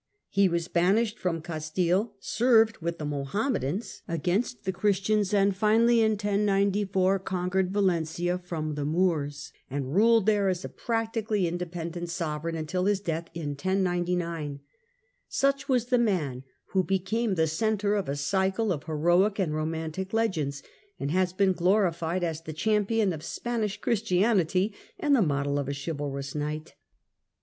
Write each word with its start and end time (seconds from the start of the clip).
He 0.29 0.49
was 0.49 0.67
banished 0.67 1.19
from 1.19 1.43
Castile, 1.43 2.15
served 2.19 2.79
with 2.79 2.97
the 2.97 3.05
Mohammedans 3.05 4.01
I 4.07 4.17
SPAIN 4.17 4.33
AND 4.33 4.43
PORTUGAL 4.43 4.43
241 4.43 4.43
ainst 4.43 4.65
the 4.65 4.79
Christians, 4.79 5.31
and 5.35 5.55
finally, 5.55 6.01
in 6.01 6.11
1094, 6.13 7.19
conquered 7.19 7.69
Valencia 7.71 8.39
from 8.39 8.73
the 8.73 8.83
Moors, 8.83 9.51
and 9.69 9.93
ruled 9.93 10.25
there 10.25 10.49
as 10.49 10.65
a 10.65 10.69
practi 10.69 11.23
cally 11.27 11.47
independent 11.47 12.09
sovereign 12.09 12.65
till 12.65 12.85
his 12.85 12.99
death 12.99 13.27
in 13.35 13.49
1099. 13.49 14.61
Such 15.29 15.69
was 15.69 15.85
the 15.85 15.99
man 15.99 16.45
who 16.71 16.79
has 16.79 16.87
become 16.87 17.35
the 17.35 17.45
centre 17.45 17.93
of 17.93 18.09
a 18.09 18.15
cycle 18.15 18.71
of 18.73 18.85
heroic 18.85 19.37
and 19.37 19.53
romantic 19.53 20.13
legends, 20.13 20.63
and 20.99 21.11
has 21.11 21.31
been 21.31 21.53
glorified 21.53 22.23
as 22.23 22.41
the 22.41 22.53
champion 22.53 23.13
of 23.13 23.21
Spanish 23.21 23.79
Christianity 23.79 24.73
and 24.99 25.15
the 25.15 25.21
model 25.21 25.59
of 25.59 25.69
a 25.69 25.75
chivalrous 25.75 26.33
knight. 26.33 26.73